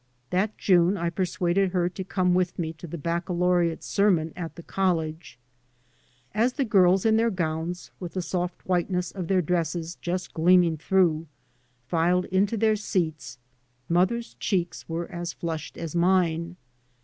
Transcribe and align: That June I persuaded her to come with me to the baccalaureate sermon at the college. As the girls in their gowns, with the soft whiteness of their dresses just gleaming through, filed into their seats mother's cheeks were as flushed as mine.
That 0.31 0.57
June 0.57 0.97
I 0.97 1.11
persuaded 1.11 1.73
her 1.73 1.87
to 1.87 2.03
come 2.03 2.33
with 2.33 2.57
me 2.57 2.73
to 2.73 2.87
the 2.87 2.97
baccalaureate 2.97 3.83
sermon 3.83 4.33
at 4.35 4.55
the 4.55 4.63
college. 4.63 5.37
As 6.33 6.53
the 6.53 6.65
girls 6.65 7.05
in 7.05 7.17
their 7.17 7.29
gowns, 7.29 7.91
with 7.99 8.13
the 8.15 8.21
soft 8.23 8.65
whiteness 8.65 9.11
of 9.11 9.27
their 9.27 9.43
dresses 9.43 9.99
just 10.01 10.33
gleaming 10.33 10.75
through, 10.77 11.27
filed 11.85 12.25
into 12.25 12.57
their 12.57 12.75
seats 12.75 13.37
mother's 13.87 14.33
cheeks 14.39 14.89
were 14.89 15.05
as 15.11 15.33
flushed 15.33 15.77
as 15.77 15.95
mine. 15.95 16.55